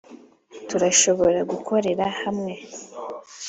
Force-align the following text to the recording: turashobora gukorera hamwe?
turashobora 0.67 1.39
gukorera 1.51 2.05
hamwe? 2.21 2.53